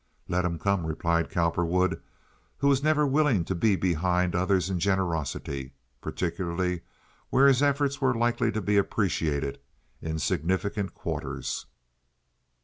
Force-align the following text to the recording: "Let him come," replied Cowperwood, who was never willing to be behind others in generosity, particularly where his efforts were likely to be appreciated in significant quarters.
"Let 0.27 0.45
him 0.45 0.57
come," 0.57 0.87
replied 0.87 1.29
Cowperwood, 1.29 2.01
who 2.57 2.67
was 2.67 2.81
never 2.81 3.05
willing 3.05 3.45
to 3.45 3.53
be 3.53 3.75
behind 3.75 4.33
others 4.33 4.67
in 4.67 4.79
generosity, 4.79 5.75
particularly 6.01 6.81
where 7.29 7.45
his 7.45 7.61
efforts 7.61 8.01
were 8.01 8.15
likely 8.15 8.51
to 8.51 8.61
be 8.63 8.77
appreciated 8.77 9.59
in 10.01 10.17
significant 10.17 10.95
quarters. 10.95 11.67